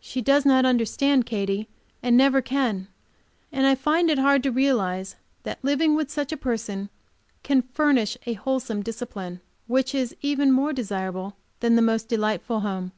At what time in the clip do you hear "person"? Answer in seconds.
6.38-6.88